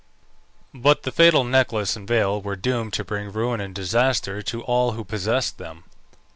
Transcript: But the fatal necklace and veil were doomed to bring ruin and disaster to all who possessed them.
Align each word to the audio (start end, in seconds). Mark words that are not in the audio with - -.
But 0.73 1.03
the 1.03 1.11
fatal 1.11 1.43
necklace 1.43 1.95
and 1.95 2.07
veil 2.07 2.41
were 2.41 2.55
doomed 2.55 2.91
to 2.93 3.03
bring 3.03 3.31
ruin 3.31 3.61
and 3.61 3.75
disaster 3.75 4.41
to 4.41 4.63
all 4.63 4.93
who 4.93 5.03
possessed 5.05 5.59
them. 5.59 5.83